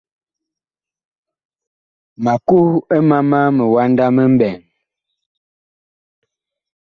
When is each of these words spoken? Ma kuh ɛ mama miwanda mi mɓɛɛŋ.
Ma 2.23 2.33
kuh 2.47 2.71
ɛ 2.95 2.97
mama 3.09 3.39
miwanda 3.57 4.05
mi 4.15 4.23
mɓɛɛŋ. 4.33 4.57